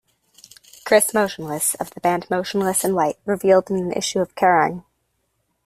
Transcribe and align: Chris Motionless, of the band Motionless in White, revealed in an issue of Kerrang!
Chris 0.83 1.13
Motionless, 1.13 1.75
of 1.75 1.91
the 1.91 1.99
band 1.99 2.27
Motionless 2.27 2.83
in 2.83 2.95
White, 2.95 3.19
revealed 3.23 3.69
in 3.69 3.77
an 3.77 3.91
issue 3.91 4.17
of 4.17 4.33
Kerrang! 4.33 4.83